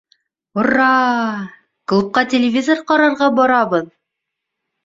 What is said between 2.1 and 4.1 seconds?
телевизор ҡарарға барабыҙ